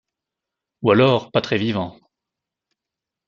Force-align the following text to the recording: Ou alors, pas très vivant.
Ou 0.81 0.89
alors, 0.89 1.29
pas 1.29 1.41
très 1.41 1.59
vivant. 1.59 1.99